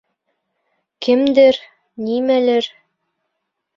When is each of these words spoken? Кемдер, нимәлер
Кемдер, 1.07 1.61
нимәлер 2.07 2.71